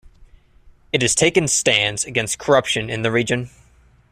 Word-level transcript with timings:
It 0.91 1.03
has 1.03 1.13
taken 1.13 1.47
stands 1.47 2.05
against 2.05 2.39
corruption 2.39 2.89
in 2.89 3.03
the 3.03 3.11
region. 3.11 3.51